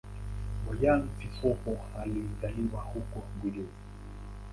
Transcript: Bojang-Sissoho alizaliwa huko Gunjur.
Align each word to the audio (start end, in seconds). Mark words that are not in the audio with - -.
Bojang-Sissoho 0.67 1.73
alizaliwa 2.01 2.81
huko 2.81 3.23
Gunjur. 3.41 3.67